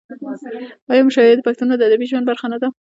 آیا 0.91 1.01
مشاعرې 1.07 1.35
د 1.37 1.41
پښتنو 1.47 1.73
د 1.77 1.81
ادبي 1.87 2.05
ژوند 2.11 2.25
برخه 2.29 2.47
نه 2.53 2.57
ده؟ 2.61 2.67